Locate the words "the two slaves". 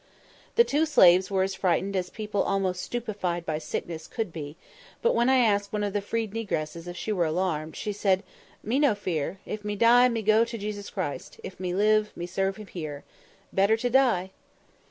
0.55-1.29